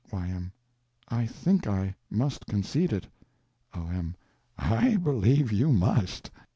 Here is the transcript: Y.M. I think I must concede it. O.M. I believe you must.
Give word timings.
Y.M. 0.11 0.51
I 1.09 1.27
think 1.27 1.67
I 1.67 1.93
must 2.09 2.47
concede 2.47 2.91
it. 2.91 3.05
O.M. 3.75 4.15
I 4.57 4.95
believe 4.95 5.51
you 5.51 5.71
must. 5.71 6.31